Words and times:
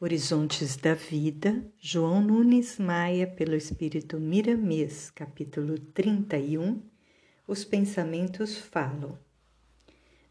Horizontes 0.00 0.76
da 0.76 0.94
Vida, 0.94 1.60
João 1.76 2.22
Nunes 2.22 2.78
Maia, 2.78 3.26
pelo 3.26 3.56
Espírito 3.56 4.20
Miramês, 4.20 5.10
capítulo 5.10 5.76
31 5.76 6.80
Os 7.48 7.64
pensamentos 7.64 8.56
falam. 8.56 9.18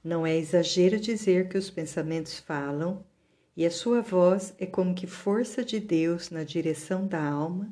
Não 0.01 0.25
é 0.25 0.37
exagero 0.37 0.97
dizer 0.97 1.49
que 1.49 1.57
os 1.57 1.69
pensamentos 1.69 2.39
falam, 2.39 3.05
e 3.57 3.65
a 3.65 3.69
sua 3.69 4.01
voz 4.01 4.53
é 4.57 4.65
como 4.65 4.95
que 4.95 5.05
força 5.05 5.65
de 5.65 5.81
Deus 5.81 6.29
na 6.29 6.45
direção 6.45 7.05
da 7.05 7.21
alma, 7.21 7.69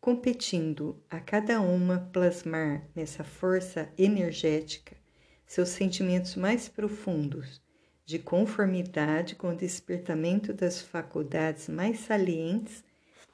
competindo 0.00 1.02
a 1.10 1.18
cada 1.18 1.60
uma 1.60 2.08
plasmar 2.12 2.88
nessa 2.94 3.24
força 3.24 3.92
energética 3.98 4.96
seus 5.44 5.70
sentimentos 5.70 6.36
mais 6.36 6.68
profundos 6.68 7.60
de 8.04 8.18
conformidade 8.18 9.34
com 9.34 9.50
o 9.50 9.56
despertamento 9.56 10.52
das 10.52 10.80
faculdades 10.80 11.68
mais 11.68 12.00
salientes 12.00 12.84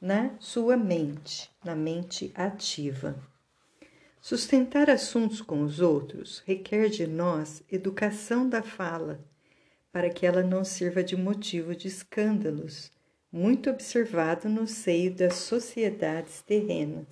na 0.00 0.30
sua 0.38 0.76
mente, 0.76 1.50
na 1.64 1.74
mente 1.74 2.30
ativa. 2.34 3.16
Sustentar 4.20 4.90
assuntos 4.90 5.40
com 5.40 5.62
os 5.62 5.80
outros 5.80 6.42
requer 6.46 6.88
de 6.88 7.06
nós 7.06 7.62
educação 7.70 8.48
da 8.48 8.62
fala, 8.62 9.24
para 9.90 10.10
que 10.10 10.26
ela 10.26 10.42
não 10.42 10.64
sirva 10.64 11.02
de 11.02 11.16
motivo 11.16 11.74
de 11.74 11.88
escândalos, 11.88 12.92
muito 13.32 13.70
observado 13.70 14.48
no 14.48 14.66
seio 14.66 15.14
das 15.14 15.34
sociedades 15.34 16.42
terrenas. 16.42 17.06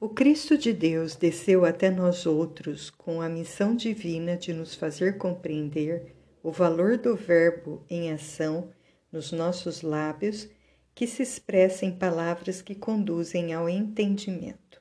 O 0.00 0.08
Cristo 0.08 0.58
de 0.58 0.72
Deus 0.72 1.16
desceu 1.16 1.64
até 1.64 1.90
nós 1.90 2.26
outros 2.26 2.90
com 2.90 3.22
a 3.22 3.28
missão 3.28 3.74
divina 3.74 4.36
de 4.36 4.52
nos 4.52 4.74
fazer 4.74 5.16
compreender 5.16 6.14
o 6.44 6.52
valor 6.52 6.98
do 6.98 7.16
Verbo 7.16 7.82
em 7.88 8.12
ação 8.12 8.70
nos 9.10 9.32
nossos 9.32 9.80
lábios, 9.80 10.46
que 10.94 11.06
se 11.06 11.22
expressa 11.22 11.86
em 11.86 11.90
palavras 11.90 12.60
que 12.60 12.74
conduzem 12.74 13.54
ao 13.54 13.66
entendimento. 13.66 14.78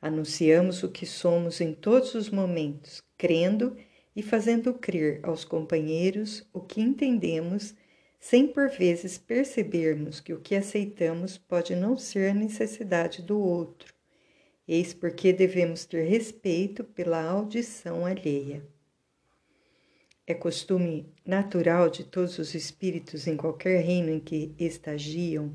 Anunciamos 0.00 0.82
o 0.82 0.88
que 0.88 1.06
somos 1.06 1.60
em 1.60 1.72
todos 1.72 2.16
os 2.16 2.30
momentos, 2.30 3.00
crendo 3.16 3.76
e 4.16 4.24
fazendo 4.24 4.74
crer 4.74 5.20
aos 5.22 5.44
companheiros 5.44 6.44
o 6.52 6.60
que 6.60 6.80
entendemos, 6.80 7.76
sem 8.18 8.48
por 8.48 8.68
vezes 8.68 9.16
percebermos 9.16 10.18
que 10.18 10.34
o 10.34 10.40
que 10.40 10.56
aceitamos 10.56 11.38
pode 11.38 11.76
não 11.76 11.96
ser 11.96 12.32
a 12.32 12.34
necessidade 12.34 13.22
do 13.22 13.38
outro. 13.38 13.94
Eis 14.66 14.92
porque 14.92 15.32
devemos 15.32 15.84
ter 15.84 16.08
respeito 16.08 16.82
pela 16.82 17.22
audição 17.22 18.04
alheia. 18.04 18.66
É 20.32 20.34
costume 20.34 21.12
natural 21.26 21.90
de 21.90 22.04
todos 22.04 22.38
os 22.38 22.54
espíritos 22.54 23.26
em 23.26 23.36
qualquer 23.36 23.84
reino 23.84 24.08
em 24.08 24.18
que 24.18 24.54
estagiam 24.58 25.54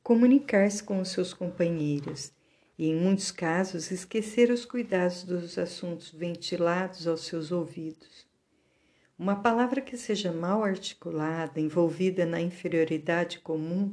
comunicar-se 0.00 0.80
com 0.80 1.00
os 1.00 1.08
seus 1.08 1.34
companheiros 1.34 2.32
e, 2.78 2.88
em 2.88 2.94
muitos 2.94 3.32
casos, 3.32 3.90
esquecer 3.90 4.48
os 4.52 4.64
cuidados 4.64 5.24
dos 5.24 5.58
assuntos 5.58 6.12
ventilados 6.12 7.08
aos 7.08 7.22
seus 7.22 7.50
ouvidos. 7.50 8.24
Uma 9.18 9.42
palavra 9.42 9.80
que 9.80 9.96
seja 9.96 10.30
mal 10.30 10.62
articulada, 10.62 11.60
envolvida 11.60 12.24
na 12.24 12.40
inferioridade 12.40 13.40
comum 13.40 13.92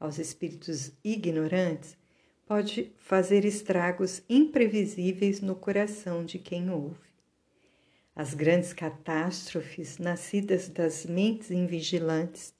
aos 0.00 0.18
espíritos 0.18 0.90
ignorantes, 1.04 1.98
pode 2.46 2.94
fazer 2.96 3.44
estragos 3.44 4.22
imprevisíveis 4.26 5.42
no 5.42 5.54
coração 5.54 6.24
de 6.24 6.38
quem 6.38 6.70
ouve. 6.70 7.05
As 8.18 8.32
grandes 8.32 8.72
catástrofes, 8.72 9.98
nascidas 9.98 10.70
das 10.70 11.04
mentes 11.04 11.50
invigilantes, 11.50 12.54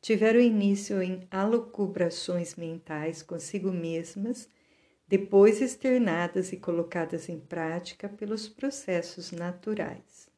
tiveram 0.00 0.38
início 0.38 1.02
em 1.02 1.26
alocubrações 1.32 2.54
mentais 2.54 3.20
consigo 3.20 3.72
mesmas, 3.72 4.48
depois 5.08 5.60
externadas 5.60 6.52
e 6.52 6.56
colocadas 6.56 7.28
em 7.28 7.40
prática 7.40 8.08
pelos 8.08 8.48
processos 8.48 9.32
naturais. 9.32 10.28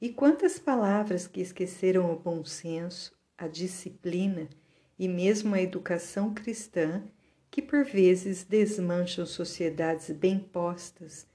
E 0.00 0.10
quantas 0.10 0.60
palavras 0.60 1.26
que 1.26 1.40
esqueceram 1.40 2.12
o 2.12 2.16
bom 2.16 2.44
senso, 2.44 3.18
a 3.36 3.48
disciplina 3.48 4.48
e 4.96 5.08
mesmo 5.08 5.56
a 5.56 5.60
educação 5.60 6.32
cristã, 6.32 7.02
que 7.50 7.60
por 7.60 7.84
vezes 7.84 8.44
desmancham 8.44 9.26
sociedades 9.26 10.08
bem 10.12 10.38
postas 10.38 11.26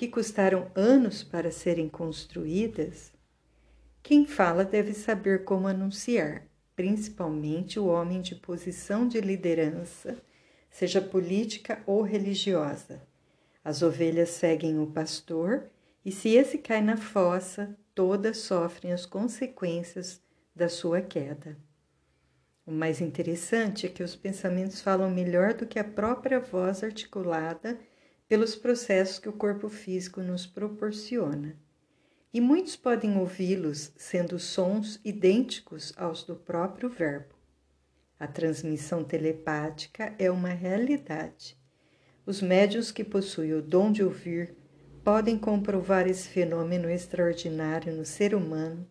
que 0.00 0.08
custaram 0.08 0.70
anos 0.74 1.22
para 1.22 1.50
serem 1.50 1.86
construídas, 1.86 3.12
quem 4.02 4.24
fala 4.24 4.64
deve 4.64 4.94
saber 4.94 5.44
como 5.44 5.68
anunciar, 5.68 6.46
principalmente 6.74 7.78
o 7.78 7.84
homem 7.84 8.22
de 8.22 8.34
posição 8.34 9.06
de 9.06 9.20
liderança, 9.20 10.16
seja 10.70 11.02
política 11.02 11.82
ou 11.84 12.00
religiosa. 12.00 13.02
As 13.62 13.82
ovelhas 13.82 14.30
seguem 14.30 14.78
o 14.78 14.86
pastor 14.86 15.68
e, 16.02 16.10
se 16.10 16.30
esse 16.30 16.56
cai 16.56 16.80
na 16.80 16.96
fossa, 16.96 17.76
todas 17.94 18.38
sofrem 18.38 18.94
as 18.94 19.04
consequências 19.04 20.22
da 20.56 20.70
sua 20.70 21.02
queda. 21.02 21.58
O 22.64 22.72
mais 22.72 23.02
interessante 23.02 23.84
é 23.84 23.90
que 23.90 24.02
os 24.02 24.16
pensamentos 24.16 24.80
falam 24.80 25.10
melhor 25.10 25.52
do 25.52 25.66
que 25.66 25.78
a 25.78 25.84
própria 25.84 26.40
voz 26.40 26.82
articulada 26.82 27.78
pelos 28.30 28.54
processos 28.54 29.18
que 29.18 29.28
o 29.28 29.32
corpo 29.32 29.68
físico 29.68 30.22
nos 30.22 30.46
proporciona. 30.46 31.56
E 32.32 32.40
muitos 32.40 32.76
podem 32.76 33.18
ouvi-los 33.18 33.90
sendo 33.96 34.38
sons 34.38 35.00
idênticos 35.04 35.92
aos 35.96 36.22
do 36.22 36.36
próprio 36.36 36.88
Verbo. 36.88 37.34
A 38.20 38.28
transmissão 38.28 39.02
telepática 39.02 40.14
é 40.16 40.30
uma 40.30 40.50
realidade. 40.50 41.58
Os 42.24 42.40
médios 42.40 42.92
que 42.92 43.02
possuem 43.02 43.54
o 43.54 43.60
dom 43.60 43.90
de 43.90 44.04
ouvir 44.04 44.54
podem 45.02 45.36
comprovar 45.36 46.06
esse 46.06 46.28
fenômeno 46.28 46.88
extraordinário 46.88 47.92
no 47.92 48.04
ser 48.04 48.32
humano, 48.32 48.86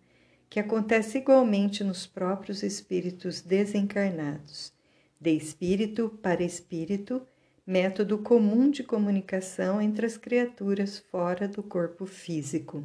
que 0.50 0.60
acontece 0.60 1.20
igualmente 1.20 1.82
nos 1.82 2.06
próprios 2.06 2.62
espíritos 2.62 3.40
desencarnados, 3.40 4.74
de 5.18 5.32
espírito 5.32 6.10
para 6.22 6.44
espírito 6.44 7.26
método 7.70 8.18
comum 8.18 8.72
de 8.72 8.84
comunicação 8.84 9.80
entre 9.80 10.04
as 10.04 10.18
criaturas 10.18 10.98
fora 10.98 11.48
do 11.48 11.62
corpo 11.62 12.08
físico. 12.08 12.84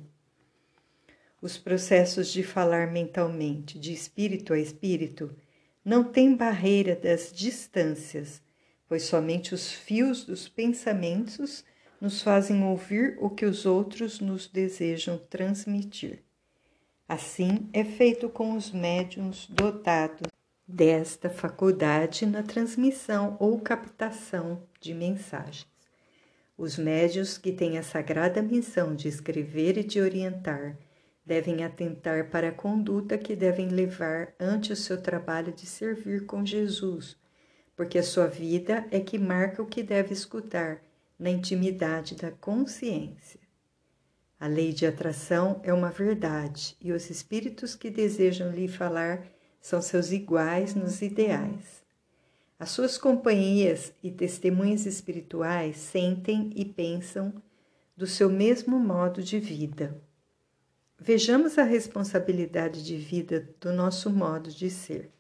Os 1.41 1.57
processos 1.57 2.31
de 2.31 2.43
falar 2.43 2.93
mentalmente, 2.93 3.79
de 3.79 3.95
espírito 3.95 4.53
a 4.53 4.59
espírito, 4.59 5.35
não 5.83 6.05
têm 6.05 6.37
barreira 6.37 6.95
das 6.95 7.33
distâncias, 7.33 8.43
pois 8.87 9.05
somente 9.05 9.55
os 9.55 9.73
fios 9.73 10.23
dos 10.27 10.51
pensamentos 10.51 11.65
nos 11.99 12.21
fazem 12.21 12.63
ouvir 12.63 13.17
o 13.19 13.31
que 13.31 13.47
os 13.47 13.65
outros 13.65 14.21
nos 14.21 14.47
desejam 14.49 15.17
transmitir. 15.17 16.19
Assim 17.09 17.71
é 17.73 17.85
feito 17.85 18.29
com 18.29 18.55
os 18.55 18.71
médiums 18.71 19.47
dotados 19.47 20.29
desta 20.67 21.29
faculdade 21.29 22.25
na 22.25 22.43
transmissão 22.43 23.37
ou 23.39 23.61
captação 23.61 24.63
de 24.81 24.95
mensagens. 24.95 25.67
Os 26.57 26.79
médios 26.79 27.37
que 27.37 27.53
têm 27.53 27.79
a 27.79 27.83
sagrada 27.83 28.41
missão 28.41 28.95
de 28.95 29.09
escrever 29.09 29.77
e 29.77 29.85
de 29.85 30.01
orientar 30.01 30.79
devem 31.25 31.65
atentar 31.65 32.31
para 32.31 32.49
a 32.49 32.53
conduta 32.53 33.19
que 33.19 33.35
devem 33.35 33.69
levar 33.69 34.35
ante 34.39 34.73
o 34.73 34.77
seu 34.77 35.01
trabalho 35.01 35.53
de 35.53 35.67
servir 35.67 36.27
com 36.27 36.45
Jesus, 36.45 37.17
porque 37.75 37.99
a 37.99 38.03
sua 38.03 38.27
vida 38.27 38.87
é 38.91 39.01
que 39.01 39.19
marca 39.19 39.63
o 39.63 39.67
que 39.67 39.83
deve 39.83 40.13
escutar 40.13 40.81
na 41.19 41.31
intimidade 41.31 42.15
da 42.15 42.31
consciência. 42.31 43.41
A 44.39 44.47
lei 44.47 44.73
de 44.73 44.87
atração 44.87 45.61
é 45.63 45.73
uma 45.73 45.91
verdade 45.91 46.77
e 46.81 46.93
os 46.93 47.09
espíritos 47.09 47.75
que 47.75 47.91
desejam 47.91 48.51
lhe 48.51 48.69
falar 48.69 49.27
são 49.65 49.81
seus 49.81 50.13
iguais 50.13 50.75
nos 50.75 51.01
ideais. 51.01 51.83
As 52.59 52.69
suas 52.69 52.99
companhias 52.99 53.95
e 54.03 54.11
testemunhas 54.11 54.85
espirituais 54.85 55.79
sentem 55.79 56.51
e 56.55 56.67
pensam 56.67 57.33
do 57.97 58.07
seu 58.07 58.29
mesmo 58.29 58.79
modo 58.79 59.23
de 59.23 59.41
vida. 59.41 59.99
Vejamos 61.01 61.57
a 61.57 61.63
responsabilidade 61.63 62.85
de 62.85 62.99
vida 62.99 63.49
do 63.59 63.73
nosso 63.73 64.11
modo 64.11 64.51
de 64.51 64.69
ser. 64.69 65.11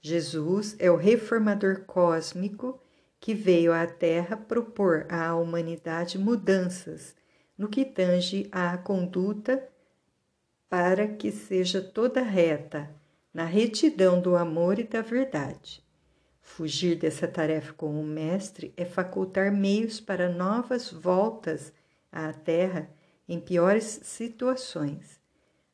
Jesus 0.00 0.76
é 0.78 0.88
o 0.88 0.96
reformador 0.96 1.80
cósmico 1.80 2.80
que 3.18 3.34
veio 3.34 3.72
à 3.72 3.88
Terra 3.88 4.36
propor 4.36 5.04
à 5.10 5.34
humanidade 5.34 6.16
mudanças 6.16 7.16
no 7.58 7.68
que 7.68 7.84
tange 7.84 8.46
à 8.52 8.78
conduta 8.78 9.68
para 10.68 11.08
que 11.08 11.32
seja 11.32 11.80
toda 11.80 12.22
reta 12.22 12.88
na 13.34 13.44
retidão 13.44 14.20
do 14.20 14.36
amor 14.36 14.78
e 14.78 14.84
da 14.84 15.02
verdade. 15.02 15.84
Fugir 16.40 16.96
dessa 16.96 17.26
tarefa 17.26 17.72
com 17.72 18.00
o 18.00 18.04
Mestre 18.04 18.72
é 18.76 18.84
facultar 18.84 19.50
meios 19.50 20.00
para 20.00 20.28
novas 20.28 20.92
voltas 20.92 21.72
à 22.12 22.32
Terra 22.32 22.88
em 23.28 23.40
piores 23.40 24.00
situações. 24.04 25.18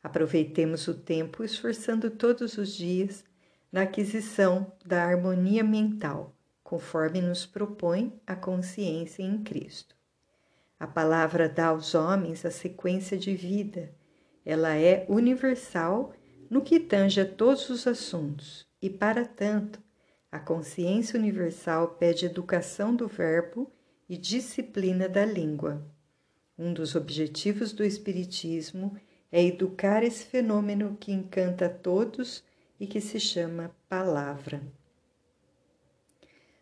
Aproveitemos 0.03 0.89
o 0.89 0.95
tempo 0.95 1.45
esforçando 1.45 2.09
todos 2.11 2.57
os 2.57 2.75
dias 2.75 3.23
na 3.71 3.83
aquisição 3.83 4.73
da 4.85 5.05
harmonia 5.05 5.63
mental, 5.63 6.35
conforme 6.65 7.21
nos 7.21 7.45
propõe 7.45 8.19
a 8.27 8.35
consciência 8.35 9.23
em 9.23 9.43
Cristo. 9.43 9.95
A 10.79 10.87
palavra 10.87 11.47
dá 11.47 11.67
aos 11.67 11.95
homens 11.95 12.47
a 12.47 12.51
sequência 12.51 13.19
de 13.19 13.35
vida. 13.35 13.93
Ela 14.47 14.75
é 14.77 15.05
universal 15.11 16.15
no 16.51 16.61
que 16.61 16.81
tange 16.81 17.21
a 17.21 17.25
todos 17.25 17.71
os 17.71 17.87
assuntos, 17.87 18.67
e, 18.83 18.91
para 18.91 19.25
tanto, 19.25 19.81
a 20.33 20.39
consciência 20.41 21.19
universal 21.19 21.95
pede 21.95 22.27
educação 22.27 22.95
do 22.95 23.07
verbo 23.07 23.71
e 24.09 24.17
disciplina 24.17 25.09
da 25.09 25.25
língua. 25.25 25.81
Um 26.59 26.73
dos 26.73 26.97
objetivos 26.97 27.73
do 27.73 27.85
Espiritismo 27.85 28.97
é 29.31 29.45
educar 29.45 30.03
esse 30.03 30.25
fenômeno 30.25 30.97
que 30.99 31.13
encanta 31.13 31.67
a 31.67 31.71
todos 31.71 32.43
e 32.81 32.87
que 32.87 33.01
se 33.01 33.21
chama 33.21 33.75
palavra. 33.89 34.61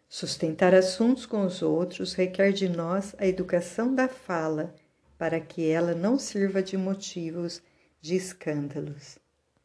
Sustentar 0.07 0.75
assuntos 0.75 1.25
com 1.25 1.45
os 1.45 1.63
outros 1.63 2.13
requer 2.13 2.53
de 2.53 2.69
nós 2.69 3.15
a 3.19 3.27
educação 3.27 3.95
da 3.95 4.09
fala, 4.09 4.75
para 5.19 5.41
que 5.41 5.69
ela 5.69 5.95
não 5.95 6.19
sirva 6.19 6.63
de 6.63 6.77
motivos 6.77 7.63
de 8.01 8.15
escândalos. 8.15 9.19